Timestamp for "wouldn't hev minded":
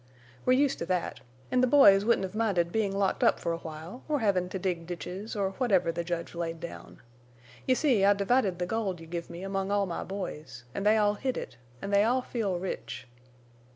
2.03-2.71